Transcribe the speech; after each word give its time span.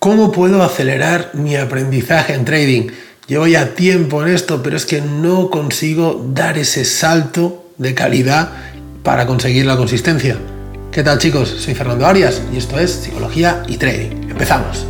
¿Cómo 0.00 0.32
puedo 0.32 0.62
acelerar 0.62 1.32
mi 1.34 1.56
aprendizaje 1.56 2.32
en 2.32 2.46
trading? 2.46 2.86
Llevo 3.26 3.46
ya 3.46 3.74
tiempo 3.74 4.22
en 4.22 4.32
esto, 4.32 4.62
pero 4.62 4.78
es 4.78 4.86
que 4.86 5.02
no 5.02 5.50
consigo 5.50 6.26
dar 6.32 6.56
ese 6.56 6.86
salto 6.86 7.66
de 7.76 7.94
calidad 7.94 8.48
para 9.02 9.26
conseguir 9.26 9.66
la 9.66 9.76
consistencia. 9.76 10.38
¿Qué 10.90 11.02
tal 11.02 11.18
chicos? 11.18 11.50
Soy 11.50 11.74
Fernando 11.74 12.06
Arias 12.06 12.40
y 12.50 12.56
esto 12.56 12.78
es 12.78 12.92
Psicología 12.92 13.62
y 13.68 13.76
Trading. 13.76 14.30
Empezamos. 14.30 14.86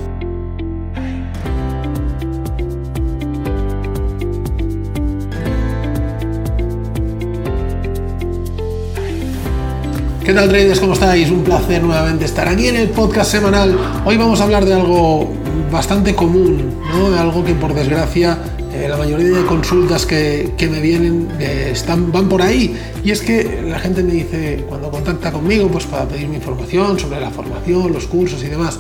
¿Qué 10.24 10.34
tal 10.34 10.50
traders? 10.50 10.80
¿Cómo 10.80 10.92
estáis? 10.92 11.30
Un 11.30 11.42
placer 11.42 11.82
nuevamente 11.82 12.26
estar 12.26 12.46
aquí 12.46 12.68
en 12.68 12.76
el 12.76 12.90
podcast 12.90 13.32
semanal. 13.32 13.74
Hoy 14.04 14.18
vamos 14.18 14.38
a 14.40 14.44
hablar 14.44 14.66
de 14.66 14.74
algo 14.74 15.32
bastante 15.72 16.14
común, 16.14 16.74
¿no? 16.92 17.10
de 17.10 17.18
algo 17.18 17.42
que 17.42 17.54
por 17.54 17.72
desgracia 17.72 18.38
eh, 18.70 18.86
la 18.86 18.98
mayoría 18.98 19.30
de 19.30 19.46
consultas 19.46 20.04
que, 20.04 20.52
me 20.70 20.80
vienen 20.80 21.26
eh, 21.40 21.70
están, 21.72 22.12
van 22.12 22.28
por 22.28 22.42
ahí. 22.42 22.76
Y 23.02 23.12
es 23.12 23.22
que 23.22 23.62
la 23.66 23.78
gente 23.78 24.02
me 24.02 24.12
dice, 24.12 24.62
cuando 24.68 24.90
contacta 24.90 25.32
conmigo, 25.32 25.68
pues 25.68 25.86
para 25.86 26.06
pedirme 26.06 26.36
información 26.36 26.98
sobre 26.98 27.18
la 27.18 27.30
formación, 27.30 27.90
los 27.90 28.06
cursos 28.06 28.44
y 28.44 28.48
demás, 28.48 28.78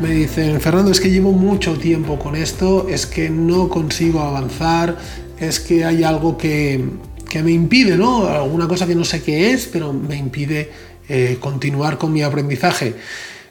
me 0.00 0.10
dicen, 0.10 0.60
Fernando, 0.60 0.92
es 0.92 1.00
que 1.00 1.10
llevo 1.10 1.32
mucho 1.32 1.74
tiempo 1.74 2.20
con 2.20 2.36
esto, 2.36 2.86
es 2.88 3.04
que 3.04 3.30
no 3.30 3.68
consigo 3.68 4.20
avanzar, 4.20 4.96
es 5.40 5.58
que 5.58 5.84
hay 5.84 6.04
algo 6.04 6.38
que, 6.38 6.84
que 7.28 7.42
me 7.42 7.52
impide, 7.52 7.96
¿no? 7.96 8.26
Alguna 8.26 8.66
cosa 8.66 8.86
que 8.86 8.94
no 8.94 9.04
sé 9.04 9.22
qué 9.22 9.52
es, 9.52 9.66
pero 9.66 9.92
me 9.92 10.16
impide 10.16 10.70
eh, 11.08 11.36
continuar 11.40 11.98
con 11.98 12.12
mi 12.12 12.22
aprendizaje. 12.22 12.94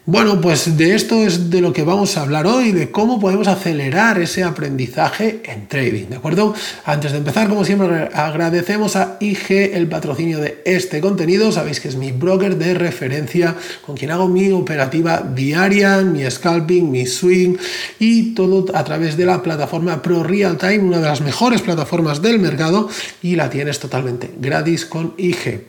Bueno, 0.09 0.39
pues 0.39 0.77
de 0.77 0.95
esto 0.95 1.15
es 1.15 1.49
de 1.49 1.59
lo 1.59 1.73
que 1.73 1.83
vamos 1.83 2.15
a 2.15 2.21
hablar 2.21 2.47
hoy, 2.47 2.71
de 2.71 2.91
cómo 2.91 3.19
podemos 3.19 3.49
acelerar 3.49 4.17
ese 4.21 4.41
aprendizaje 4.41 5.41
en 5.43 5.67
trading, 5.67 6.05
¿de 6.05 6.15
acuerdo? 6.15 6.55
Antes 6.85 7.11
de 7.11 7.17
empezar, 7.17 7.49
como 7.49 7.65
siempre, 7.65 8.07
agradecemos 8.13 8.95
a 8.95 9.17
IG 9.19 9.73
el 9.73 9.89
patrocinio 9.89 10.39
de 10.39 10.61
este 10.63 11.01
contenido. 11.01 11.51
Sabéis 11.51 11.81
que 11.81 11.89
es 11.89 11.97
mi 11.97 12.13
broker 12.13 12.55
de 12.55 12.73
referencia 12.73 13.57
con 13.85 13.97
quien 13.97 14.11
hago 14.11 14.29
mi 14.29 14.49
operativa 14.49 15.21
diaria, 15.21 15.97
mi 15.97 16.23
scalping, 16.31 16.89
mi 16.89 17.05
swing 17.05 17.57
y 17.99 18.33
todo 18.33 18.65
a 18.73 18.85
través 18.85 19.17
de 19.17 19.25
la 19.25 19.43
plataforma 19.43 20.01
Pro 20.01 20.23
Real 20.23 20.57
Time, 20.57 20.79
una 20.79 20.99
de 20.99 21.07
las 21.07 21.19
mejores 21.19 21.61
plataformas 21.61 22.21
del 22.21 22.39
mercado 22.39 22.87
y 23.21 23.35
la 23.35 23.49
tienes 23.49 23.77
totalmente 23.81 24.31
gratis 24.39 24.85
con 24.85 25.15
IG. 25.17 25.65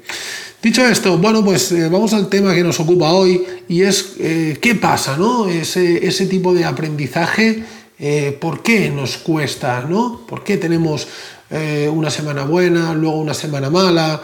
Dicho 0.61 0.85
esto, 0.85 1.17
bueno, 1.19 1.45
pues 1.45 1.71
eh, 1.71 1.89
vamos 1.89 2.13
al 2.15 2.29
tema 2.29 2.53
que 2.53 2.65
nos 2.65 2.81
ocupa 2.81 3.13
hoy 3.13 3.45
y 3.69 3.83
es 3.83 4.15
eh, 4.19 4.59
qué 4.61 4.75
pasa, 4.75 5.17
¿no? 5.17 5.49
Ese, 5.49 6.05
ese 6.05 6.27
tipo 6.27 6.53
de 6.53 6.65
aprendizaje, 6.65 7.63
eh, 7.97 8.37
¿por 8.41 8.61
qué 8.65 8.91
nos 8.91 9.19
cuesta, 9.19 9.87
¿no? 9.89 10.27
¿Por 10.27 10.43
qué 10.43 10.57
tenemos 10.57 11.07
una 11.51 12.11
semana 12.11 12.45
buena, 12.45 12.93
luego 12.93 13.21
una 13.21 13.33
semana 13.33 13.71
mala? 13.71 14.21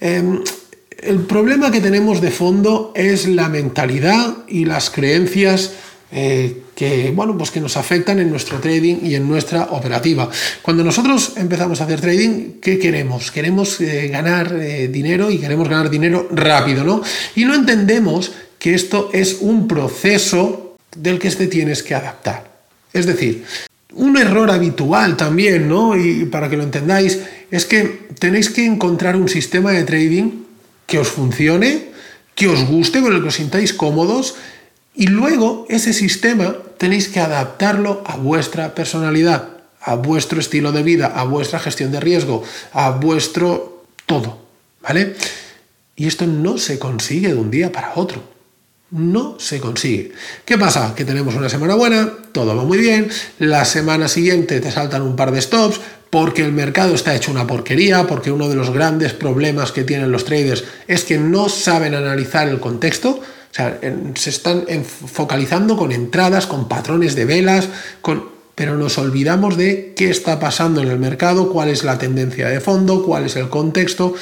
Em, 0.00 0.42
el 0.98 1.20
problema 1.20 1.70
que 1.70 1.80
tenemos 1.80 2.20
de 2.20 2.32
fondo 2.32 2.90
es 2.96 3.28
la 3.28 3.48
mentalidad 3.48 4.38
y 4.48 4.64
las 4.64 4.90
creencias 4.90 5.72
que, 6.74 7.12
bueno, 7.14 7.36
pues 7.38 7.50
que 7.50 7.60
nos 7.60 7.76
afectan 7.76 8.18
en 8.18 8.30
nuestro 8.30 8.58
trading 8.58 8.96
y 9.02 9.14
en 9.14 9.28
nuestra 9.28 9.64
operativa. 9.64 10.28
Cuando 10.62 10.82
nosotros 10.82 11.34
empezamos 11.36 11.80
a 11.80 11.84
hacer 11.84 12.00
trading, 12.00 12.60
¿qué 12.60 12.78
queremos? 12.78 13.30
Queremos 13.30 13.80
eh, 13.80 14.08
ganar 14.08 14.52
eh, 14.54 14.88
dinero 14.88 15.30
y 15.30 15.38
queremos 15.38 15.68
ganar 15.68 15.90
dinero 15.90 16.28
rápido, 16.30 16.84
¿no? 16.84 17.02
Y 17.36 17.44
no 17.44 17.54
entendemos 17.54 18.32
que 18.58 18.74
esto 18.74 19.10
es 19.12 19.38
un 19.40 19.68
proceso 19.68 20.76
del 20.96 21.18
que 21.18 21.30
te 21.30 21.46
tienes 21.46 21.82
que 21.82 21.94
adaptar. 21.94 22.50
Es 22.92 23.06
decir, 23.06 23.44
un 23.94 24.16
error 24.16 24.50
habitual 24.50 25.16
también, 25.16 25.68
¿no? 25.68 25.96
Y 25.96 26.24
para 26.26 26.48
que 26.48 26.56
lo 26.56 26.62
entendáis, 26.62 27.20
es 27.50 27.66
que 27.66 28.08
tenéis 28.18 28.50
que 28.50 28.64
encontrar 28.64 29.16
un 29.16 29.28
sistema 29.28 29.72
de 29.72 29.84
trading 29.84 30.44
que 30.86 30.98
os 30.98 31.08
funcione, 31.08 31.90
que 32.34 32.48
os 32.48 32.66
guste, 32.66 33.00
con 33.00 33.14
el 33.14 33.22
que 33.22 33.28
os 33.28 33.34
sintáis 33.34 33.72
cómodos 33.72 34.34
y 34.94 35.08
luego 35.08 35.66
ese 35.68 35.92
sistema 35.92 36.54
tenéis 36.78 37.08
que 37.08 37.20
adaptarlo 37.20 38.02
a 38.06 38.16
vuestra 38.16 38.74
personalidad, 38.74 39.48
a 39.80 39.96
vuestro 39.96 40.40
estilo 40.40 40.72
de 40.72 40.82
vida, 40.82 41.06
a 41.06 41.24
vuestra 41.24 41.58
gestión 41.58 41.90
de 41.90 42.00
riesgo, 42.00 42.42
a 42.72 42.90
vuestro 42.90 43.84
todo, 44.06 44.38
¿vale? 44.82 45.16
Y 45.96 46.06
esto 46.06 46.26
no 46.26 46.58
se 46.58 46.78
consigue 46.78 47.28
de 47.28 47.34
un 47.34 47.50
día 47.50 47.72
para 47.72 47.92
otro. 47.96 48.22
No 48.90 49.40
se 49.40 49.60
consigue. 49.60 50.12
¿Qué 50.44 50.56
pasa? 50.56 50.94
Que 50.94 51.04
tenemos 51.04 51.34
una 51.34 51.48
semana 51.48 51.74
buena, 51.74 52.12
todo 52.30 52.54
va 52.54 52.62
muy 52.62 52.78
bien, 52.78 53.08
la 53.40 53.64
semana 53.64 54.06
siguiente 54.06 54.60
te 54.60 54.70
saltan 54.70 55.02
un 55.02 55.16
par 55.16 55.32
de 55.32 55.42
stops 55.42 55.80
porque 56.10 56.44
el 56.44 56.52
mercado 56.52 56.94
está 56.94 57.12
hecho 57.16 57.32
una 57.32 57.46
porquería, 57.46 58.06
porque 58.06 58.30
uno 58.30 58.48
de 58.48 58.54
los 58.54 58.70
grandes 58.70 59.12
problemas 59.12 59.72
que 59.72 59.82
tienen 59.82 60.12
los 60.12 60.24
traders 60.24 60.62
es 60.86 61.02
que 61.02 61.18
no 61.18 61.48
saben 61.48 61.96
analizar 61.96 62.46
el 62.46 62.60
contexto, 62.60 63.20
o 63.54 63.56
sea, 63.56 63.78
se 64.16 64.30
están 64.30 64.64
focalizando 64.84 65.76
con 65.76 65.92
entradas, 65.92 66.48
con 66.48 66.66
patrones 66.66 67.14
de 67.14 67.24
velas, 67.24 67.68
con, 68.00 68.24
pero 68.56 68.76
nos 68.76 68.98
olvidamos 68.98 69.56
de 69.56 69.92
qué 69.94 70.10
está 70.10 70.40
pasando 70.40 70.82
en 70.82 70.88
el 70.88 70.98
mercado, 70.98 71.52
cuál 71.52 71.68
es 71.68 71.84
la 71.84 71.96
tendencia 71.96 72.48
de 72.48 72.60
fondo, 72.60 73.04
cuál 73.04 73.26
es 73.26 73.36
el 73.36 73.48
contexto. 73.48 74.14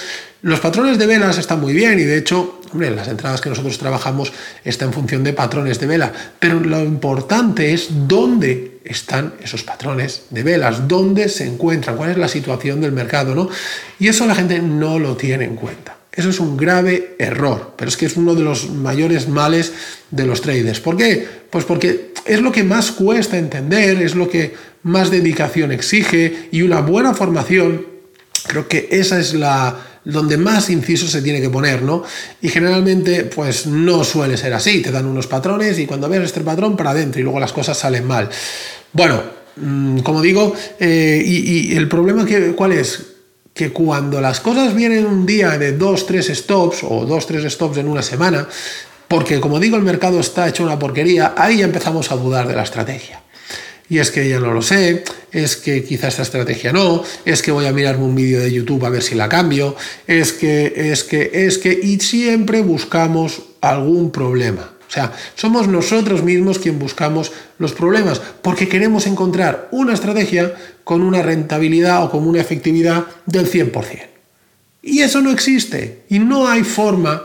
Los 0.42 0.60
patrones 0.60 0.98
de 0.98 1.06
velas 1.06 1.38
están 1.38 1.62
muy 1.62 1.72
bien 1.72 1.98
y 1.98 2.02
de 2.02 2.18
hecho, 2.18 2.60
hombre, 2.72 2.90
las 2.90 3.08
entradas 3.08 3.40
que 3.40 3.48
nosotros 3.48 3.78
trabajamos 3.78 4.34
están 4.66 4.88
en 4.88 4.94
función 4.94 5.24
de 5.24 5.32
patrones 5.32 5.80
de 5.80 5.86
vela, 5.86 6.12
pero 6.38 6.60
lo 6.60 6.80
importante 6.80 7.72
es 7.72 7.88
dónde 8.06 8.80
están 8.84 9.32
esos 9.42 9.62
patrones 9.62 10.24
de 10.28 10.42
velas, 10.42 10.86
dónde 10.86 11.30
se 11.30 11.46
encuentran, 11.46 11.96
cuál 11.96 12.10
es 12.10 12.18
la 12.18 12.28
situación 12.28 12.82
del 12.82 12.92
mercado, 12.92 13.34
¿no? 13.34 13.48
Y 13.98 14.08
eso 14.08 14.26
la 14.26 14.34
gente 14.34 14.58
no 14.58 14.98
lo 14.98 15.16
tiene 15.16 15.46
en 15.46 15.56
cuenta. 15.56 16.01
Eso 16.14 16.28
es 16.28 16.40
un 16.40 16.58
grave 16.58 17.16
error, 17.18 17.72
pero 17.76 17.88
es 17.88 17.96
que 17.96 18.04
es 18.04 18.16
uno 18.16 18.34
de 18.34 18.42
los 18.42 18.68
mayores 18.68 19.28
males 19.28 19.72
de 20.10 20.26
los 20.26 20.42
traders. 20.42 20.80
¿Por 20.80 20.96
qué? 20.96 21.26
Pues 21.48 21.64
porque 21.64 22.12
es 22.26 22.40
lo 22.42 22.52
que 22.52 22.64
más 22.64 22.92
cuesta 22.92 23.38
entender, 23.38 24.02
es 24.02 24.14
lo 24.14 24.28
que 24.28 24.54
más 24.82 25.10
dedicación 25.10 25.72
exige 25.72 26.48
y 26.52 26.62
una 26.62 26.80
buena 26.80 27.14
formación, 27.14 27.86
creo 28.46 28.68
que 28.68 28.88
esa 28.90 29.18
es 29.18 29.32
la 29.32 29.88
donde 30.04 30.36
más 30.36 30.68
inciso 30.68 31.06
se 31.06 31.22
tiene 31.22 31.40
que 31.40 31.48
poner, 31.48 31.82
¿no? 31.82 32.02
Y 32.40 32.48
generalmente 32.48 33.24
pues 33.24 33.66
no 33.66 34.04
suele 34.04 34.36
ser 34.36 34.52
así, 34.52 34.82
te 34.82 34.90
dan 34.90 35.06
unos 35.06 35.28
patrones 35.28 35.78
y 35.78 35.86
cuando 35.86 36.08
ves 36.08 36.22
este 36.24 36.40
patrón 36.40 36.76
para 36.76 36.90
adentro 36.90 37.20
y 37.20 37.24
luego 37.24 37.40
las 37.40 37.52
cosas 37.52 37.78
salen 37.78 38.04
mal. 38.04 38.28
Bueno, 38.92 39.22
mm, 39.56 40.00
como 40.00 40.20
digo, 40.20 40.54
eh, 40.78 41.22
y, 41.24 41.72
y, 41.72 41.76
el 41.76 41.88
problema 41.88 42.26
que, 42.26 42.52
¿cuál 42.52 42.72
es? 42.72 43.11
Que 43.54 43.70
cuando 43.70 44.20
las 44.20 44.40
cosas 44.40 44.74
vienen 44.74 45.06
un 45.06 45.26
día 45.26 45.58
de 45.58 45.72
dos, 45.72 46.06
tres 46.06 46.28
stops 46.28 46.84
o 46.84 47.04
dos, 47.04 47.26
tres 47.26 47.50
stops 47.52 47.78
en 47.78 47.88
una 47.88 48.02
semana, 48.02 48.48
porque 49.08 49.40
como 49.40 49.60
digo, 49.60 49.76
el 49.76 49.82
mercado 49.82 50.20
está 50.20 50.48
hecho 50.48 50.64
una 50.64 50.78
porquería, 50.78 51.34
ahí 51.36 51.58
ya 51.58 51.66
empezamos 51.66 52.10
a 52.10 52.16
dudar 52.16 52.48
de 52.48 52.54
la 52.54 52.62
estrategia. 52.62 53.22
Y 53.88 53.98
es 53.98 54.10
que 54.10 54.26
ya 54.26 54.40
no 54.40 54.54
lo 54.54 54.62
sé, 54.62 55.04
es 55.32 55.56
que 55.56 55.84
quizá 55.84 56.08
esta 56.08 56.22
estrategia 56.22 56.72
no, 56.72 57.04
es 57.26 57.42
que 57.42 57.52
voy 57.52 57.66
a 57.66 57.72
mirarme 57.72 58.04
un 58.04 58.14
vídeo 58.14 58.40
de 58.40 58.50
YouTube 58.50 58.86
a 58.86 58.88
ver 58.88 59.02
si 59.02 59.14
la 59.14 59.28
cambio, 59.28 59.76
es 60.06 60.32
que, 60.32 60.72
es 60.74 61.04
que, 61.04 61.30
es 61.34 61.58
que, 61.58 61.78
y 61.82 62.00
siempre 62.00 62.62
buscamos 62.62 63.42
algún 63.60 64.10
problema. 64.10 64.71
O 64.92 64.94
sea, 64.94 65.10
somos 65.36 65.68
nosotros 65.68 66.22
mismos 66.22 66.58
quien 66.58 66.78
buscamos 66.78 67.32
los 67.56 67.72
problemas 67.72 68.20
porque 68.42 68.68
queremos 68.68 69.06
encontrar 69.06 69.68
una 69.70 69.94
estrategia 69.94 70.52
con 70.84 71.00
una 71.00 71.22
rentabilidad 71.22 72.04
o 72.04 72.10
con 72.10 72.28
una 72.28 72.42
efectividad 72.42 73.06
del 73.24 73.50
100%. 73.50 74.02
Y 74.82 75.00
eso 75.00 75.22
no 75.22 75.30
existe 75.30 76.02
y 76.10 76.18
no 76.18 76.46
hay 76.46 76.62
forma 76.62 77.22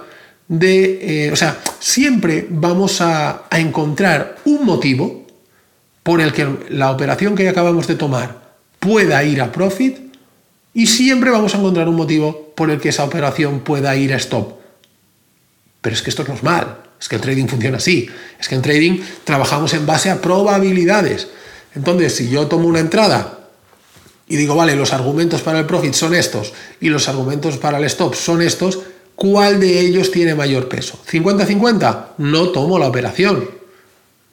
de... 0.47 1.25
Eh, 1.25 1.31
o 1.33 1.35
sea, 1.35 1.59
siempre 1.77 2.47
vamos 2.49 3.01
a, 3.01 3.43
a 3.49 3.59
encontrar 3.59 4.37
un 4.45 4.63
motivo 4.65 5.27
por 6.03 6.21
el 6.21 6.31
que 6.31 6.47
la 6.69 6.89
operación 6.89 7.35
que 7.35 7.49
acabamos 7.49 7.85
de 7.85 7.95
tomar 7.95 8.47
pueda 8.79 9.21
ir 9.25 9.41
a 9.41 9.51
profit 9.51 9.97
y 10.73 10.87
siempre 10.87 11.31
vamos 11.31 11.53
a 11.53 11.57
encontrar 11.57 11.89
un 11.89 11.95
motivo 11.97 12.53
por 12.55 12.71
el 12.71 12.79
que 12.79 12.89
esa 12.89 13.03
operación 13.03 13.59
pueda 13.59 13.93
ir 13.97 14.13
a 14.13 14.15
stop. 14.15 14.53
Pero 15.81 15.93
es 15.93 16.01
que 16.01 16.11
esto 16.11 16.21
es 16.21 16.29
normal. 16.29 16.86
Es 16.99 17.07
que 17.07 17.15
el 17.15 17.21
trading 17.21 17.47
funciona 17.47 17.77
así. 17.77 18.09
Es 18.39 18.47
que 18.47 18.55
en 18.55 18.61
trading 18.61 18.99
trabajamos 19.23 19.73
en 19.73 19.85
base 19.85 20.09
a 20.09 20.21
probabilidades. 20.21 21.27
Entonces, 21.75 22.15
si 22.15 22.29
yo 22.29 22.47
tomo 22.47 22.67
una 22.67 22.79
entrada 22.79 23.37
y 24.27 24.35
digo, 24.35 24.55
vale, 24.55 24.75
los 24.75 24.93
argumentos 24.93 25.41
para 25.41 25.59
el 25.59 25.65
profit 25.65 25.93
son 25.93 26.13
estos 26.15 26.53
y 26.81 26.89
los 26.89 27.07
argumentos 27.07 27.57
para 27.57 27.77
el 27.77 27.85
stop 27.85 28.15
son 28.15 28.41
estos, 28.41 28.79
¿cuál 29.15 29.59
de 29.59 29.79
ellos 29.79 30.11
tiene 30.11 30.35
mayor 30.35 30.67
peso? 30.67 30.99
¿50-50? 31.09 32.07
No 32.17 32.49
tomo 32.49 32.77
la 32.79 32.87
operación. 32.87 33.49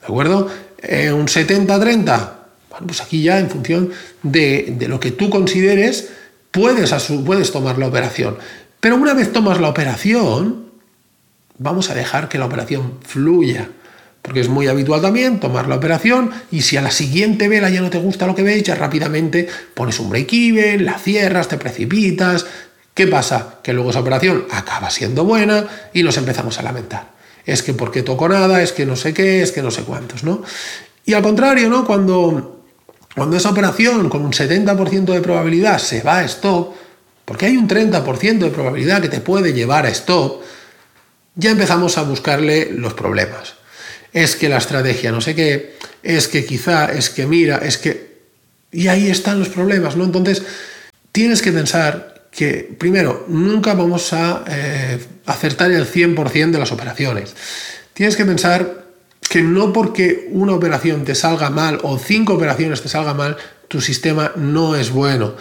¿De 0.01 0.07
acuerdo? 0.07 0.49
Eh, 0.83 1.13
¿Un 1.13 1.27
70-30? 1.27 2.31
Bueno, 2.71 2.87
pues 2.87 3.01
aquí 3.01 3.23
ya 3.23 3.39
en 3.39 3.49
función 3.49 3.93
de, 4.23 4.77
lo 4.89 4.99
que 4.99 5.13
tú 5.13 5.31
consideres, 5.31 6.11
puedes, 6.51 6.93
puedes 7.25 7.53
tomar 7.53 7.79
la 7.79 7.87
operación. 7.87 8.37
Pero 8.81 8.97
una 8.97 9.15
vez 9.15 9.33
tomas 9.33 9.61
la 9.61 9.69
operación, 9.69 10.64
vamos 11.59 11.91
a 11.91 11.95
dejar 11.95 12.29
que 12.29 12.39
la 12.39 12.47
operación 12.47 12.99
fluya. 13.07 13.69
porque 14.23 14.41
es 14.41 14.49
muy 14.49 14.69
habitual 14.69 15.03
también 15.03 15.39
tomar 15.39 15.69
la 15.69 15.75
operación 15.75 16.31
y 16.51 16.63
si 16.63 16.79
a 16.79 16.81
la 16.81 16.91
siguiente 16.91 17.47
vela 17.47 17.69
ya 17.69 17.83
no 17.83 17.91
te 17.91 17.99
gusta 17.99 18.27
lo 18.27 18.35
que 18.35 18.43
veis, 18.43 18.63
ya 18.63 18.75
rápidamente 18.75 19.47
pones 19.75 20.01
un 20.01 20.09
break-even, 20.09 20.83
la 20.87 20.99
cierras, 20.99 21.49
te 21.49 21.59
precipitas. 21.59 22.47
¿Qué 22.95 23.07
pasa? 23.07 23.57
Que 23.63 23.75
luego 23.75 23.91
esa 23.91 24.01
operación 24.01 24.47
acaba 24.51 24.89
siendo 24.89 25.25
buena 25.25 25.67
y 25.93 26.03
nos 26.03 26.17
empezamos 26.17 26.59
a 26.59 26.63
lamentar. 26.63 27.11
Es 27.45 27.63
que 27.63 27.75
porque 27.75 28.03
toco 28.03 28.27
nada, 28.27 28.63
es 28.63 28.73
que 28.73 28.87
no 28.87 28.97
sé 28.97 29.13
qué, 29.13 29.43
es 29.43 29.53
que 29.53 29.61
no 29.61 29.71
sé 29.71 29.83
cuántos, 29.83 30.25
¿no? 30.25 30.43
Y 31.05 31.13
al 31.13 31.23
contrario, 31.23 31.69
¿no? 31.69 31.85
Cuando, 31.85 32.63
cuando 33.15 33.37
esa 33.37 33.51
operación 33.51 34.09
con 34.09 34.25
un 34.25 34.33
70% 34.33 35.05
de 35.05 35.21
probabilidad 35.21 35.79
se 35.79 36.01
va 36.01 36.21
a 36.21 36.25
stop, 36.25 36.75
porque 37.27 37.45
hay 37.47 37.59
un 37.59 37.69
30% 37.69 38.39
de 38.39 38.51
probabilidad 38.51 39.03
que 39.03 39.09
te 39.09 39.21
puede 39.21 39.53
llevar 39.53 39.85
a 39.85 39.91
stop, 39.91 40.41
ya 41.35 41.51
empezamos 41.51 41.99
a 41.99 42.03
buscarle 42.03 42.71
los 42.73 42.95
problemas. 42.95 43.55
Es 44.13 44.37
que 44.37 44.49
la 44.49 44.59
estrategia 44.59 45.11
no 45.11 45.21
sé 45.21 45.35
qué, 45.35 45.77
es 46.03 46.29
que 46.29 46.45
quizá, 46.45 46.93
es 46.93 47.11
que 47.11 47.27
mira, 47.27 47.59
es 47.59 47.79
que... 47.79 48.15
Y 48.71 48.89
ahí 48.89 49.09
están 49.09 49.39
los 49.39 49.49
problemas, 49.49 49.97
¿no? 49.97 50.05
Entonces, 50.05 50.43
tienes 51.13 51.43
que 51.43 51.53
pensar 51.53 52.27
que, 52.31 52.75
primero, 52.79 53.25
nunca 53.29 53.75
vamos 53.75 54.13
a 54.13 54.45
eh, 54.49 54.99
acertar 55.27 55.71
el 55.71 55.87
100% 55.87 56.51
de 56.51 56.59
las 56.59 56.73
operaciones. 56.73 57.35
Tienes 57.93 58.17
que 58.17 58.25
pensar 58.25 58.85
que 59.21 59.43
no 59.43 59.73
porque 59.73 60.29
una 60.31 60.55
operación 60.55 61.05
te 61.05 61.15
salga 61.15 61.51
mal 61.51 61.79
o 61.83 61.99
cinco 61.99 62.35
operaciones 62.35 62.83
te 62.83 62.89
salga 62.89 63.15
mal, 63.15 63.37
tu 63.69 63.81
sistema 63.81 64.33
no 64.37 64.77
es 64.77 64.91
bueno. 64.91 65.35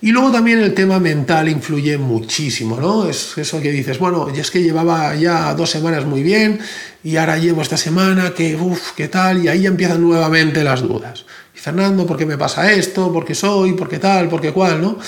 Y 0.00 0.10
luego 0.12 0.30
también 0.30 0.60
el 0.60 0.74
tema 0.74 0.98
mental 0.98 1.48
influye 1.48 1.98
muchísimo, 1.98 2.80
¿no? 2.80 3.08
Es 3.08 3.36
eso 3.36 3.60
que 3.60 3.70
dices, 3.72 3.98
bueno, 3.98 4.28
es 4.28 4.50
que 4.50 4.62
llevaba 4.62 5.14
ya 5.14 5.54
dos 5.54 5.70
semanas 5.70 6.04
muy 6.04 6.22
bien 6.22 6.60
y 7.02 7.16
ahora 7.16 7.38
llevo 7.38 7.62
esta 7.62 7.76
semana 7.76 8.32
que, 8.34 8.56
uff, 8.56 8.92
¿qué 8.96 9.08
tal? 9.08 9.44
Y 9.44 9.48
ahí 9.48 9.66
empiezan 9.66 10.02
nuevamente 10.02 10.62
las 10.62 10.82
dudas. 10.82 11.24
Y 11.54 11.58
Fernando, 11.58 12.06
¿por 12.06 12.16
qué 12.16 12.26
me 12.26 12.38
pasa 12.38 12.70
esto? 12.72 13.12
¿Por 13.12 13.24
qué 13.24 13.34
soy? 13.34 13.72
¿Por 13.72 13.88
qué 13.88 13.98
tal? 13.98 14.28
¿Por 14.28 14.40
qué 14.40 14.52
cual? 14.52 14.80
¿no? 14.80 14.98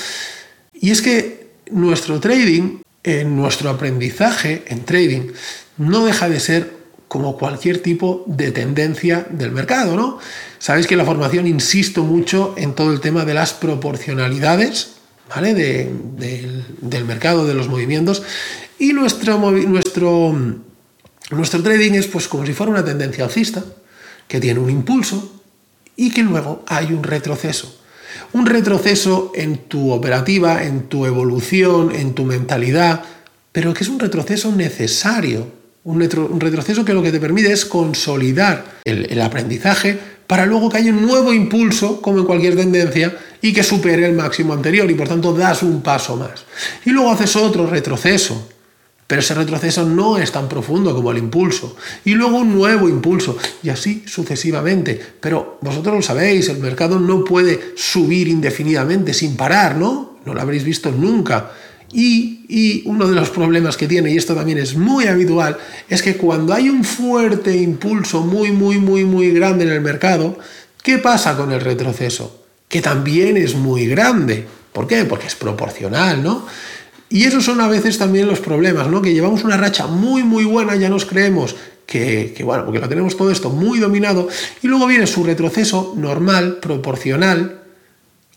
Y 0.75 0.91
es 0.91 1.03
que 1.03 1.51
nuestro 1.71 2.19
trading, 2.19 2.81
en 3.03 3.37
nuestro 3.37 3.71
aprendizaje 3.71 4.65
en 4.67 4.85
trading, 4.85 5.33
no 5.79 6.05
deja 6.05 6.29
de 6.29 6.41
ser 6.41 6.80
como 7.11 7.37
cualquier 7.37 7.83
tipo 7.83 8.23
de 8.29 8.53
tendencia 8.53 9.27
del 9.31 9.51
mercado, 9.51 9.97
¿no? 9.97 10.21
Sabéis 10.61 10.87
que 10.87 10.95
en 10.95 10.99
la 10.99 11.05
formación 11.05 11.49
insisto 11.49 12.05
mucho 12.05 12.55
en 12.57 12.73
todo 12.73 12.93
el 12.93 13.01
tema 13.01 13.25
de 13.25 13.35
las 13.35 13.53
proporcionalidades, 13.53 14.93
¿vale? 15.29 15.53
del 15.53 17.05
mercado, 17.07 17.49
de 17.49 17.55
los 17.55 17.67
movimientos. 17.67 18.23
Y 18.79 18.93
nuestro, 18.93 19.39
nuestro, 19.51 20.39
nuestro 21.33 21.63
trading 21.65 21.95
es 21.95 22.07
pues 22.07 22.29
como 22.29 22.47
si 22.47 22.53
fuera 22.53 22.71
una 22.71 22.85
tendencia 22.85 23.25
alcista, 23.25 23.65
que 24.29 24.39
tiene 24.39 24.61
un 24.61 24.71
impulso 24.71 25.43
y 25.97 26.13
que 26.13 26.23
luego 26.23 26.63
hay 26.69 26.93
un 26.93 27.03
retroceso. 27.03 27.77
Un 28.35 28.47
retroceso 28.47 29.33
en 29.35 29.65
tu 29.65 29.91
operativa, 29.91 30.63
en 30.63 30.89
tu 30.89 31.07
evolución, 31.07 31.93
en 31.93 32.15
tu 32.15 32.25
mentalidad, 32.25 33.03
pero 33.51 33.75
que 33.75 33.83
es 33.83 33.91
un 33.91 33.99
retroceso 33.99 34.53
necesario 34.53 35.59
un, 35.85 36.01
retroceso 36.41 36.85
que 36.85 36.93
lo 36.93 37.03
que 37.03 37.13
te 37.13 37.21
permite 37.21 37.53
es 37.53 37.65
consolidar 37.65 38.81
el, 38.85 39.21
aprendizaje 39.21 39.99
para 40.27 40.47
luego 40.47 40.69
que 40.69 40.79
haya 40.79 40.93
un 40.93 41.03
nuevo 41.03 41.33
impulso, 41.33 42.01
como 42.01 42.21
en 42.21 42.27
cualquier 42.27 42.55
tendencia, 42.55 43.17
y 43.43 43.53
que 43.53 43.65
supere 43.65 44.07
el 44.07 44.15
máximo 44.15 44.53
anterior 44.53 44.89
y 44.91 44.95
por 44.95 45.09
tanto 45.09 45.33
das 45.33 45.63
un 45.63 45.83
paso 45.83 46.17
más. 46.17 46.45
Y 46.85 46.91
luego 46.91 47.11
haces 47.11 47.35
otro 47.35 47.67
retroceso, 47.67 48.49
pero 49.07 49.21
ese 49.21 49.35
retroceso 49.35 49.85
no 49.85 50.19
es 50.19 50.31
tan 50.31 50.49
profundo 50.49 50.95
como 50.95 51.11
el 51.11 51.19
impulso. 51.19 51.75
Y 52.05 52.15
luego 52.15 52.39
un 52.39 52.55
nuevo 52.55 52.89
impulso, 52.89 53.37
y 53.63 53.71
así 53.71 54.05
sucesivamente. 54.07 55.01
Pero 55.19 55.59
vosotros 55.63 55.97
lo 55.97 56.03
sabéis, 56.03 56.49
el 56.49 56.59
mercado 56.59 57.01
no 57.01 57.25
puede 57.25 57.73
subir 57.75 58.29
indefinidamente 58.29 59.13
sin 59.13 59.37
parar, 59.37 59.77
¿no? 59.77 60.19
No 60.25 60.35
lo 60.35 60.41
habréis 60.41 60.63
visto 60.63 60.93
nunca. 60.93 61.51
Y, 61.93 62.83
uno 62.87 63.07
de 63.09 63.15
los 63.15 63.31
problemas 63.31 63.77
que 63.77 63.87
tiene, 63.87 64.13
y 64.13 64.17
esto 64.17 64.35
también 64.35 64.59
es 64.59 64.77
muy 64.77 65.07
habitual, 65.07 65.57
es 65.89 66.03
que 66.03 66.17
cuando 66.17 66.53
hay 66.53 66.69
un 66.69 66.85
fuerte 66.85 67.57
impulso 67.57 68.23
muy, 68.23 68.53
muy, 68.53 68.79
muy, 68.79 69.05
muy 69.05 69.33
grande 69.33 69.65
en 69.65 69.71
el 69.71 69.81
mercado, 69.81 70.39
¿qué 70.83 70.99
pasa 70.99 71.37
con 71.37 71.53
el 71.53 71.61
retroceso? 71.61 72.45
Que 72.69 72.81
también 72.81 73.37
es 73.37 73.55
muy 73.55 73.87
grande. 73.87 74.47
¿Por 74.73 74.87
qué? 74.87 75.05
Porque 75.05 75.27
es 75.27 75.35
proporcional, 75.35 76.23
¿no? 76.23 76.47
Y 77.09 77.25
esos 77.25 77.45
son 77.45 77.61
a 77.61 77.69
veces 77.69 77.99
también 77.99 78.29
los 78.29 78.41
problemas, 78.41 78.89
¿no? 78.89 79.03
Que 79.03 79.13
llevamos 79.13 79.43
una 79.43 79.57
racha 79.57 79.89
muy, 79.89 80.23
muy 80.23 80.45
buena, 80.45 80.77
ya 80.77 80.89
nos 80.89 81.07
creemos 81.07 81.57
que, 81.87 82.33
que, 82.37 82.45
bueno, 82.45 82.65
porque 82.65 82.79
lo 82.79 82.89
tenemos 82.89 83.17
todo 83.17 83.33
esto 83.33 83.51
muy 83.51 83.81
dominado, 83.81 84.29
y 84.63 84.69
luego 84.69 84.87
viene 84.87 85.09
su 85.09 85.25
retroceso 85.25 85.95
normal, 85.97 86.59
proporcional, 86.61 87.63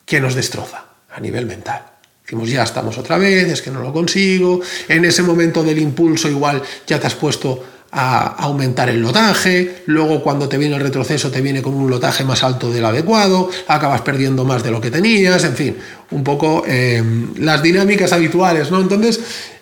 que 0.05 0.19
nos 0.19 0.33
destroza 0.33 0.85
a 1.11 1.19
nivel 1.19 1.45
mental. 1.45 1.92
Decimos, 2.23 2.49
ya 2.49 2.63
estamos 2.63 2.97
otra 2.97 3.17
vez, 3.17 3.49
es 3.49 3.61
que 3.61 3.69
no 3.69 3.81
lo 3.81 3.91
consigo. 3.91 4.61
En 4.87 5.03
ese 5.03 5.23
momento 5.23 5.61
del 5.63 5.79
impulso 5.79 6.29
igual 6.29 6.61
ya 6.87 6.99
te 6.99 7.07
has 7.07 7.15
puesto 7.15 7.63
a 7.95 8.25
aumentar 8.43 8.89
el 8.89 9.01
lotaje, 9.01 9.83
luego 9.85 10.23
cuando 10.23 10.49
te 10.49 10.57
viene 10.57 10.75
el 10.75 10.81
retroceso 10.81 11.29
te 11.29 11.41
viene 11.41 11.61
con 11.61 11.75
un 11.75 11.91
lotaje 11.91 12.23
más 12.23 12.43
alto 12.43 12.71
del 12.71 12.83
adecuado, 12.85 13.51
acabas 13.67 14.01
perdiendo 14.01 14.45
más 14.45 14.63
de 14.63 14.71
lo 14.71 14.81
que 14.81 14.89
tenías, 14.89 15.43
en 15.43 15.55
fin, 15.55 15.77
un 16.09 16.23
poco 16.23 16.63
em, 16.65 17.35
las 17.37 17.61
dinámicas 17.61 18.11
habituales, 18.11 18.71
¿no? 18.71 18.81
Entonces, 18.81 19.19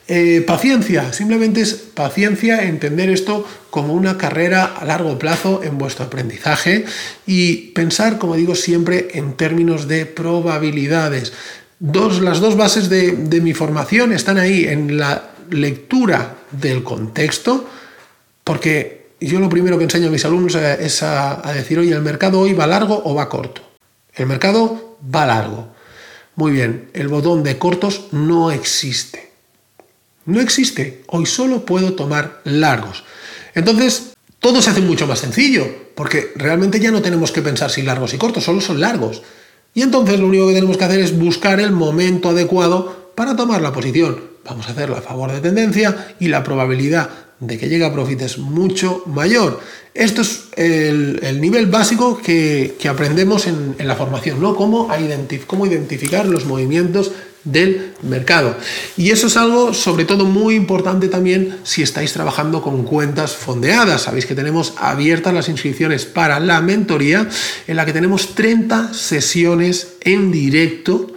eh, 0.07 0.43
paciencia, 0.47 1.11
simplemente 1.11 1.61
es 1.61 1.73
paciencia, 1.73 2.63
entender 2.63 3.09
esto 3.09 3.45
como 3.69 3.93
una 3.93 4.17
carrera 4.17 4.65
a 4.65 4.85
largo 4.85 5.19
plazo 5.19 5.61
en 5.63 5.77
vuestro 5.77 6.05
aprendizaje 6.05 6.85
y 7.25 7.71
pensar, 7.71 8.17
como 8.17 8.35
digo 8.35 8.55
siempre, 8.55 9.09
en 9.13 9.33
términos 9.33 9.87
de 9.89 10.05
probabilidades 10.05 11.33
las 11.81 12.39
dos 12.39 12.55
bases 12.55 12.89
de, 12.89 13.41
mi 13.41 13.53
formación 13.53 14.13
están 14.13 14.37
ahí, 14.37 14.65
en 14.65 14.97
la 14.97 15.31
lectura 15.49 16.37
del 16.51 16.83
contexto, 16.83 17.67
porque 18.43 19.07
yo 19.19 19.39
lo 19.39 19.49
primero 19.49 19.77
que 19.77 19.85
enseño 19.85 20.07
a 20.07 20.11
mis 20.11 20.25
alumnos 20.25 20.55
es 20.55 21.03
a, 21.03 21.47
a 21.47 21.53
decir, 21.53 21.79
oye, 21.79 21.93
¿el 21.93 22.01
mercado 22.01 22.39
hoy 22.39 22.53
va 22.53 22.67
largo 22.67 23.01
o 23.03 23.15
va 23.15 23.29
corto? 23.29 23.61
El 24.13 24.27
mercado 24.27 24.97
va 25.13 25.25
largo. 25.25 25.69
Muy 26.35 26.51
bien, 26.51 26.89
el 26.93 27.07
botón 27.07 27.43
de 27.43 27.57
cortos 27.57 28.07
no 28.11 28.51
existe. 28.51 29.31
No 30.25 30.39
existe. 30.39 31.03
Hoy 31.07 31.25
solo 31.25 31.65
puedo 31.65 31.93
tomar 31.93 32.41
largos. 32.43 33.03
Entonces, 33.53 34.13
todo 34.39 34.61
se 34.61 34.69
hace 34.69 34.81
mucho 34.81 35.07
más 35.07 35.19
sencillo, 35.19 35.67
porque 35.95 36.31
realmente 36.35 36.79
ya 36.79 36.91
no 36.91 37.01
tenemos 37.01 37.31
que 37.31 37.41
pensar 37.41 37.69
si 37.69 37.81
largos 37.81 38.13
y 38.13 38.17
cortos, 38.17 38.43
solo 38.43 38.61
son 38.61 38.79
largos. 38.79 39.21
Y 39.73 39.81
entonces 39.81 40.19
lo 40.19 40.27
único 40.27 40.47
que 40.47 40.53
tenemos 40.53 40.77
que 40.77 40.83
hacer 40.83 40.99
es 40.99 41.17
buscar 41.17 41.59
el 41.59 41.71
momento 41.71 42.29
adecuado 42.29 43.11
para 43.15 43.35
tomar 43.35 43.61
la 43.61 43.71
posición. 43.71 44.19
Vamos 44.43 44.67
a 44.67 44.71
hacerlo 44.71 44.97
a 44.97 45.01
favor 45.01 45.31
de 45.31 45.39
tendencia 45.39 46.15
y 46.19 46.27
la 46.27 46.43
probabilidad 46.43 47.09
de 47.41 47.57
que 47.57 47.67
llegue 47.67 47.83
a 47.83 47.91
profit 47.91 48.21
es 48.21 48.37
mucho 48.37 49.03
mayor. 49.07 49.59
Esto 49.93 50.21
es 50.21 50.43
el, 50.55 51.41
nivel 51.41 51.65
básico 51.65 52.17
que, 52.17 52.77
aprendemos 52.87 53.47
en, 53.47 53.75
la 53.79 53.95
formación, 53.95 54.39
¿no? 54.39 54.55
Cómo, 54.55 54.87
cómo 55.47 55.65
identificar 55.65 56.25
los 56.25 56.45
movimientos 56.45 57.11
del 57.43 57.93
mercado. 58.03 58.55
Y 58.95 59.09
eso 59.09 59.25
es 59.25 59.35
algo 59.35 59.73
sobre 59.73 60.05
todo 60.05 60.25
muy 60.25 60.53
importante 60.53 61.07
también 61.07 61.57
si 61.63 61.81
estáis 61.81 62.13
trabajando 62.13 62.61
con 62.61 62.83
cuentas 62.83 63.35
fondeadas. 63.35 64.03
Sabéis 64.03 64.27
que 64.27 64.35
tenemos 64.35 64.75
abiertas 64.77 65.33
las 65.33 65.49
inscripciones 65.49 66.05
para 66.05 66.39
la 66.39 66.61
mentoría 66.61 67.27
en 67.65 67.75
la 67.75 67.85
que 67.87 67.93
tenemos 67.93 68.35
30 68.35 68.93
sesiones 68.93 69.95
en 70.01 70.31
directo 70.31 71.11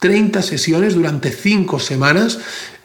30 0.00 0.42
sesiones 0.42 0.94
durante 0.94 1.30
5 1.30 1.78
semanas 1.78 2.38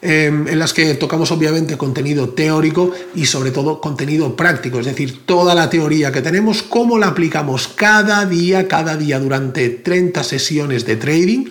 em, 0.06 0.46
en 0.46 0.58
las 0.58 0.72
que 0.72 0.94
tocamos 0.94 1.30
obviamente 1.32 1.76
contenido 1.76 2.30
teórico 2.30 2.92
y 3.14 3.26
sobre 3.26 3.50
todo 3.50 3.80
contenido 3.80 4.36
práctico, 4.36 4.78
es 4.78 4.86
decir, 4.86 5.26
toda 5.26 5.54
la 5.54 5.68
teoría 5.68 6.12
que 6.12 6.22
tenemos, 6.22 6.62
cómo 6.62 6.98
la 6.98 7.08
aplicamos 7.08 7.68
cada 7.68 8.24
día, 8.24 8.68
cada 8.68 8.96
día 8.96 9.18
durante 9.18 9.68
30 9.68 10.22
sesiones 10.22 10.86
de 10.86 10.96
trading 10.96 11.46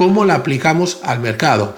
cómo 0.00 0.24
la 0.24 0.36
aplicamos 0.36 0.98
al 1.02 1.20
mercado. 1.20 1.76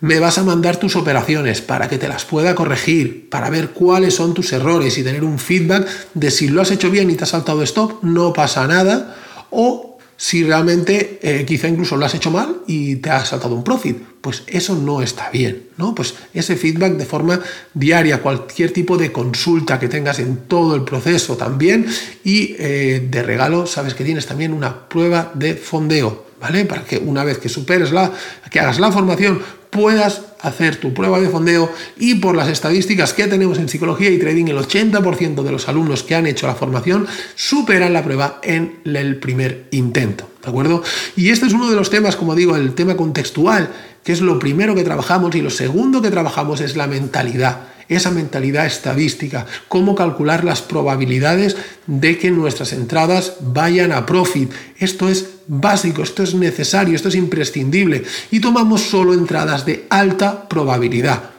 Me 0.00 0.20
vas 0.20 0.38
a 0.38 0.42
mandar 0.42 0.78
tus 0.78 0.96
operaciones 0.96 1.60
para 1.60 1.86
que 1.86 1.98
te 1.98 2.08
las 2.08 2.24
pueda 2.24 2.54
corregir, 2.54 3.28
para 3.28 3.50
ver 3.50 3.72
cuáles 3.72 4.14
son 4.14 4.32
tus 4.32 4.54
errores 4.54 4.96
y 4.96 5.04
tener 5.04 5.22
un 5.22 5.38
feedback 5.38 5.86
de 6.14 6.30
si 6.30 6.48
lo 6.48 6.62
has 6.62 6.70
hecho 6.70 6.90
bien 6.90 7.10
y 7.10 7.14
te 7.14 7.24
has 7.24 7.30
saltado 7.30 7.62
stop, 7.62 8.02
no 8.02 8.32
pasa 8.32 8.66
nada, 8.66 9.16
o 9.50 9.87
si 10.20 10.42
realmente 10.42 11.20
eh, 11.22 11.44
quizá 11.46 11.68
incluso 11.68 11.96
lo 11.96 12.04
has 12.04 12.14
hecho 12.14 12.32
mal 12.32 12.62
y 12.66 12.96
te 12.96 13.08
has 13.08 13.28
saltado 13.28 13.54
un 13.54 13.62
profit, 13.62 13.96
pues 14.20 14.42
eso 14.48 14.74
no 14.74 15.00
está 15.00 15.30
bien, 15.30 15.68
¿no? 15.76 15.94
Pues 15.94 16.14
ese 16.34 16.56
feedback 16.56 16.94
de 16.94 17.06
forma 17.06 17.40
diaria, 17.72 18.20
cualquier 18.20 18.72
tipo 18.72 18.98
de 18.98 19.12
consulta 19.12 19.78
que 19.78 19.86
tengas 19.86 20.18
en 20.18 20.48
todo 20.48 20.74
el 20.74 20.82
proceso 20.82 21.36
también 21.36 21.86
y 22.24 22.56
eh, 22.58 23.06
de 23.08 23.22
regalo 23.22 23.66
sabes 23.66 23.94
que 23.94 24.04
tienes 24.04 24.26
también 24.26 24.52
una 24.52 24.88
prueba 24.88 25.30
de 25.34 25.54
fondeo 25.54 26.27
¿vale? 26.40 26.64
Para 26.64 26.84
que 26.84 26.98
una 26.98 27.24
vez 27.24 27.38
que 27.38 27.48
superes 27.48 27.92
la, 27.92 28.12
que 28.50 28.60
hagas 28.60 28.78
la 28.78 28.92
formación, 28.92 29.40
puedas 29.70 30.22
hacer 30.40 30.76
tu 30.76 30.94
prueba 30.94 31.20
de 31.20 31.28
fondeo 31.28 31.70
y 31.98 32.16
por 32.16 32.34
las 32.34 32.48
estadísticas 32.48 33.12
que 33.12 33.26
tenemos 33.26 33.58
en 33.58 33.68
psicología 33.68 34.10
y 34.10 34.18
trading, 34.18 34.46
el 34.46 34.58
80% 34.58 35.42
de 35.42 35.52
los 35.52 35.68
alumnos 35.68 36.02
que 36.02 36.14
han 36.14 36.26
hecho 36.26 36.46
la 36.46 36.54
formación 36.54 37.06
superan 37.34 37.92
la 37.92 38.04
prueba 38.04 38.40
en 38.42 38.80
el 38.84 39.16
primer 39.16 39.66
intento, 39.72 40.30
¿de 40.42 40.48
acuerdo? 40.48 40.82
Y 41.16 41.30
este 41.30 41.46
es 41.46 41.52
uno 41.52 41.68
de 41.68 41.76
los 41.76 41.90
temas, 41.90 42.16
como 42.16 42.34
digo, 42.34 42.56
el 42.56 42.74
tema 42.74 42.96
contextual, 42.96 43.70
que 44.04 44.12
es 44.12 44.20
lo 44.20 44.38
primero 44.38 44.74
que 44.74 44.84
trabajamos 44.84 45.34
y 45.34 45.42
lo 45.42 45.50
segundo 45.50 46.00
que 46.00 46.10
trabajamos 46.10 46.60
es 46.60 46.76
la 46.76 46.86
mentalidad 46.86 47.68
esa 47.88 48.10
mentalidad 48.10 48.66
estadística, 48.66 49.46
cómo 49.68 49.94
calcular 49.94 50.44
las 50.44 50.62
probabilidades 50.62 51.56
de 51.86 52.18
que 52.18 52.30
nuestras 52.30 52.72
entradas 52.72 53.34
vayan 53.40 53.92
a 53.92 54.04
profit. 54.06 54.52
Esto 54.78 55.08
es 55.08 55.26
básico, 55.46 56.02
esto 56.02 56.22
es 56.22 56.34
necesario, 56.34 56.94
esto 56.94 57.08
es 57.08 57.14
imprescindible 57.14 58.04
y 58.30 58.40
tomamos 58.40 58.82
solo 58.82 59.14
entradas 59.14 59.64
de 59.64 59.86
alta 59.88 60.48
probabilidad. 60.48 61.30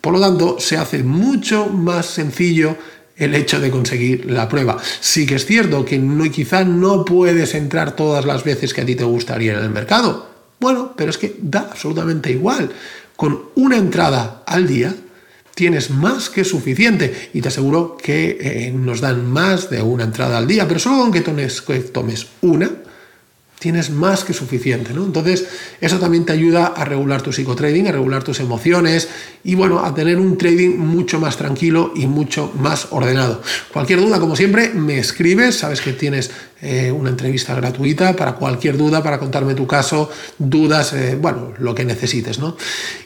Por 0.00 0.12
lo 0.12 0.20
tanto, 0.20 0.60
se 0.60 0.76
hace 0.76 1.02
mucho 1.02 1.66
más 1.66 2.06
sencillo 2.06 2.76
el 3.16 3.34
hecho 3.34 3.60
de 3.60 3.70
conseguir 3.70 4.30
la 4.30 4.48
prueba. 4.48 4.76
Sí 5.00 5.24
que 5.24 5.36
es 5.36 5.46
cierto 5.46 5.84
que 5.84 5.98
no, 5.98 6.30
quizá 6.30 6.64
no 6.64 7.04
puedes 7.04 7.54
entrar 7.54 7.96
todas 7.96 8.24
las 8.24 8.44
veces 8.44 8.74
que 8.74 8.82
a 8.82 8.86
ti 8.86 8.96
te 8.96 9.04
gustaría 9.04 9.52
en 9.52 9.60
el 9.60 9.70
mercado. 9.70 10.28
Bueno, 10.60 10.92
pero 10.96 11.10
es 11.10 11.18
que 11.18 11.36
da 11.40 11.68
absolutamente 11.70 12.30
igual. 12.30 12.70
Con 13.16 13.44
una 13.54 13.76
entrada 13.76 14.42
al 14.46 14.66
día 14.66 14.94
tienes 15.54 15.90
más 15.90 16.30
que 16.30 16.44
suficiente. 16.44 17.30
Y 17.32 17.40
te 17.40 17.48
aseguro 17.48 17.96
que 17.96 18.38
eh, 18.40 18.72
nos 18.72 19.00
dan 19.00 19.30
más 19.30 19.70
de 19.70 19.82
una 19.82 20.04
entrada 20.04 20.38
al 20.38 20.46
día, 20.46 20.66
pero 20.66 20.80
solo 20.80 20.98
con 20.98 21.12
que 21.12 21.20
tomes, 21.20 21.62
que 21.62 21.80
tomes 21.80 22.26
una, 22.42 22.70
tienes 23.64 23.88
más 23.88 24.24
que 24.24 24.34
suficiente, 24.34 24.92
¿no? 24.92 25.06
Entonces, 25.06 25.46
eso 25.80 25.98
también 25.98 26.26
te 26.26 26.34
ayuda 26.34 26.66
a 26.66 26.84
regular 26.84 27.22
tu 27.22 27.32
psicotrading, 27.32 27.88
a 27.88 27.92
regular 27.92 28.22
tus 28.22 28.40
emociones 28.40 29.08
y, 29.42 29.54
bueno, 29.54 29.82
a 29.82 29.94
tener 29.94 30.18
un 30.18 30.36
trading 30.36 30.76
mucho 30.76 31.18
más 31.18 31.38
tranquilo 31.38 31.90
y 31.96 32.06
mucho 32.06 32.52
más 32.58 32.88
ordenado. 32.90 33.40
Cualquier 33.72 34.00
duda, 34.00 34.20
como 34.20 34.36
siempre, 34.36 34.68
me 34.74 34.98
escribes, 34.98 35.60
sabes 35.60 35.80
que 35.80 35.94
tienes 35.94 36.30
eh, 36.60 36.92
una 36.92 37.08
entrevista 37.08 37.54
gratuita 37.54 38.14
para 38.14 38.34
cualquier 38.34 38.76
duda, 38.76 39.02
para 39.02 39.18
contarme 39.18 39.54
tu 39.54 39.66
caso, 39.66 40.10
dudas, 40.38 40.92
eh, 40.92 41.16
bueno, 41.18 41.54
lo 41.58 41.74
que 41.74 41.86
necesites, 41.86 42.38
¿no? 42.38 42.58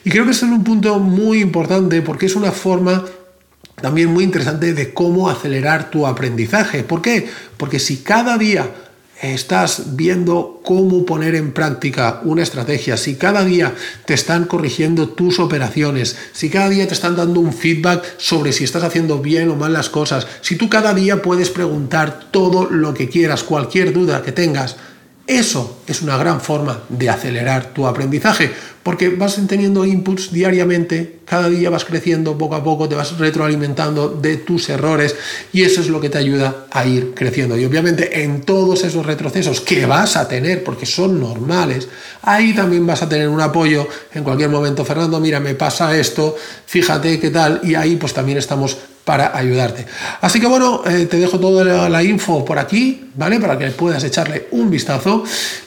Y 0.03 0.09
creo 0.09 0.25
que 0.25 0.31
es 0.31 0.43
un 0.43 0.61
punto 0.65 0.99
muy 0.99 1.39
importante 1.39 2.01
porque 2.01 2.25
es 2.25 2.35
una 2.35 2.51
forma 2.51 3.05
también 3.81 4.09
muy 4.11 4.25
interesante 4.25 4.73
de 4.73 4.93
cómo 4.93 5.29
acelerar 5.29 5.89
tu 5.89 6.05
aprendizaje. 6.05 6.83
¿Por 6.83 7.01
qué? 7.01 7.29
Porque 7.55 7.79
si 7.79 7.99
cada 7.99 8.37
día 8.37 8.69
estás 9.21 9.95
viendo 9.95 10.61
cómo 10.63 11.05
poner 11.05 11.35
en 11.35 11.51
práctica 11.51 12.21
una 12.23 12.43
estrategia, 12.43 12.95
si 12.95 13.15
cada 13.15 13.43
día 13.43 13.73
te 14.05 14.13
están 14.13 14.45
corrigiendo 14.45 15.09
tus 15.09 15.39
operaciones, 15.39 16.17
si 16.31 16.49
cada 16.49 16.69
día 16.69 16.87
te 16.87 16.93
están 16.93 17.15
dando 17.15 17.39
un 17.39 17.53
feedback 17.53 18.03
sobre 18.17 18.53
si 18.53 18.63
estás 18.63 18.83
haciendo 18.83 19.19
bien 19.19 19.49
o 19.49 19.55
mal 19.55 19.73
las 19.73 19.89
cosas, 19.89 20.27
si 20.41 20.55
tú 20.55 20.69
cada 20.69 20.93
día 20.93 21.21
puedes 21.21 21.49
preguntar 21.49 22.27
todo 22.31 22.69
lo 22.69 22.93
que 22.93 23.09
quieras, 23.09 23.43
cualquier 23.43 23.91
duda 23.93 24.21
que 24.21 24.31
tengas, 24.31 24.77
eso 25.27 25.81
es 25.85 26.01
una 26.01 26.17
gran 26.17 26.41
forma 26.41 26.81
de 26.89 27.09
acelerar 27.09 27.73
tu 27.73 27.85
aprendizaje, 27.85 28.51
porque 28.89 29.09
vas 29.09 29.37
teniendo 29.47 29.85
inputs 29.85 30.31
diariamente, 30.31 31.19
cada 31.23 31.47
día 31.47 31.69
vas 31.69 31.85
creciendo 31.85 32.35
poco 32.35 32.55
a 32.55 32.63
poco, 32.63 32.89
te 32.89 32.95
vas 32.95 33.19
retroalimentando 33.19 34.09
de 34.09 34.37
tus 34.37 34.67
errores 34.67 35.15
y 35.53 35.61
eso 35.61 35.81
es 35.81 35.89
lo 35.89 36.01
que 36.01 36.09
te 36.09 36.17
ayuda 36.17 36.65
a 36.71 36.87
ir 36.87 37.13
creciendo. 37.13 37.55
Y 37.55 37.65
obviamente 37.65 38.23
en 38.23 38.41
todos 38.41 38.83
esos 38.83 39.05
retrocesos 39.05 39.61
que 39.61 39.85
vas 39.85 40.17
a 40.17 40.27
tener, 40.27 40.63
porque 40.63 40.87
son 40.87 41.19
normales, 41.19 41.87
ahí 42.23 42.55
también 42.55 42.87
vas 42.87 43.03
a 43.03 43.07
tener 43.07 43.29
un 43.29 43.41
apoyo 43.41 43.87
en 44.11 44.23
cualquier 44.23 44.49
momento. 44.49 44.83
Fernando, 44.83 45.19
mira, 45.19 45.39
me 45.39 45.53
pasa 45.53 45.95
esto, 45.95 46.35
fíjate 46.65 47.19
qué 47.19 47.29
tal, 47.29 47.61
y 47.63 47.75
ahí 47.75 47.95
pues 47.95 48.15
también 48.15 48.39
estamos 48.39 48.75
para 49.05 49.35
ayudarte. 49.35 49.85
Así 50.21 50.39
que 50.39 50.47
bueno, 50.47 50.83
eh, 50.85 51.07
te 51.07 51.17
dejo 51.17 51.39
toda 51.39 51.89
la 51.89 52.03
info 52.03 52.45
por 52.45 52.59
aquí, 52.59 53.05
¿vale? 53.15 53.39
Para 53.39 53.57
que 53.57 53.67
puedas 53.71 54.03
echarle 54.03 54.47
un 54.51 54.69
vistazo. 54.69 55.23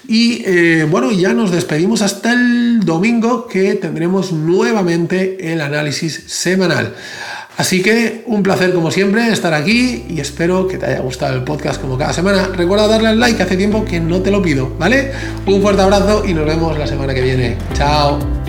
Y 0.06 0.42
eh, 0.46 0.86
bueno, 0.88 1.10
ya 1.10 1.32
nos 1.32 1.50
despedimos 1.50 2.02
hasta 2.02 2.32
el 2.32 2.80
domingo 2.84 3.46
que 3.46 3.74
tendremos 3.74 4.32
nuevamente 4.32 5.52
el 5.52 5.60
análisis 5.60 6.24
semanal. 6.26 6.94
Así 7.56 7.82
que 7.82 8.22
un 8.26 8.42
placer 8.42 8.72
como 8.72 8.90
siempre 8.90 9.28
estar 9.28 9.52
aquí 9.52 10.04
y 10.08 10.20
espero 10.20 10.66
que 10.66 10.78
te 10.78 10.86
haya 10.86 11.00
gustado 11.00 11.34
el 11.34 11.44
podcast 11.44 11.80
como 11.80 11.98
cada 11.98 12.12
semana. 12.12 12.48
Recuerda 12.54 12.88
darle 12.88 13.08
al 13.08 13.20
like, 13.20 13.42
hace 13.42 13.56
tiempo 13.56 13.84
que 13.84 14.00
no 14.00 14.20
te 14.22 14.30
lo 14.30 14.40
pido, 14.40 14.72
¿vale? 14.78 15.12
Un 15.46 15.60
fuerte 15.60 15.82
abrazo 15.82 16.24
y 16.26 16.32
nos 16.32 16.46
vemos 16.46 16.78
la 16.78 16.86
semana 16.86 17.12
que 17.12 17.20
viene. 17.20 17.56
Chao. 17.74 18.41